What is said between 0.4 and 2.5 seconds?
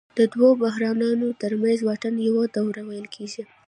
بحرانونو ترمنځ واټن ته یوه